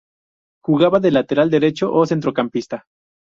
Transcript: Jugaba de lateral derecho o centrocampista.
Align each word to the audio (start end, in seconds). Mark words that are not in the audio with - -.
Jugaba 0.63 0.99
de 0.99 1.11
lateral 1.11 1.51
derecho 1.51 1.93
o 1.93 2.07
centrocampista. 2.07 2.85